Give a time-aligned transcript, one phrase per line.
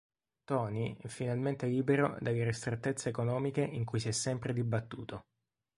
[0.45, 5.25] Tony è finalmente libero dalle ristrettezze economiche in cui si è sempre dibattuto.